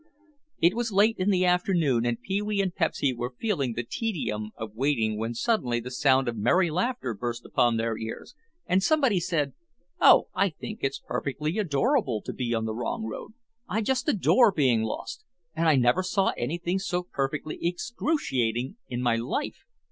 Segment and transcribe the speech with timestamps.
[0.59, 4.49] It was late in the afternoon and Pee wee and Pepsy were feeling the tedium
[4.57, 8.33] of waiting when suddenly the sound of merry laughter burst upon their ears
[8.65, 9.53] and somebody said,
[9.99, 13.33] "Oh, I think it's perfectly adorable to be on the wrong road!
[13.69, 15.23] I just adore being lost!
[15.53, 19.65] And I never saw anything so perfectly excruciating in my life!"